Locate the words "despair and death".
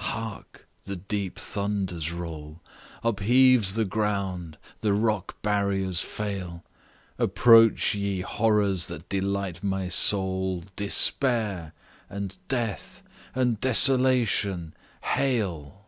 10.74-13.04